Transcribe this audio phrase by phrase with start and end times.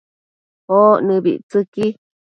[0.77, 1.87] oc nëbictsëqui